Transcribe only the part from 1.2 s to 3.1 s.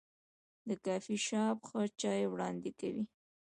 شاپ ښه چای وړاندې کوي.